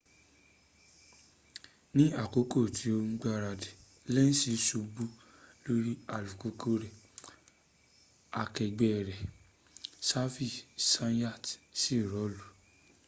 ní 1.95 2.05
àkókò 2.23 2.59
tí 2.75 2.85
ó 2.95 2.97
ń 3.07 3.11
gbáradì 3.19 3.69
lenz 4.13 4.39
subu 4.67 5.03
lórí 5.65 5.93
alùpùpù 6.15 6.69
rẹ̀ 6.81 6.95
akẹgbẹ́ 8.41 9.03
rẹ̀ 9.09 9.21
xavier 10.07 10.55
zayat 10.91 11.45
sì 11.79 11.93
rọ́ọ̀lú 12.11 12.43